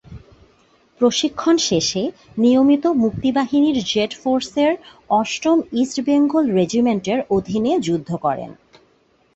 প্রশিক্ষণ 1.01 1.55
শেষে 1.67 2.03
নিয়মিত 2.37 2.83
মুক্তিবাহিনীর 3.03 3.77
জেড 3.85 4.11
ফোর্সের 4.15 4.71
অষ্টম 5.19 5.57
ইস্ট 5.73 5.97
বেঙ্গল 6.01 6.45
রেজিমেন্টের 6.51 7.19
অধীনে 7.29 7.73
যুদ্ধ 7.79 8.09
করেন। 8.15 8.51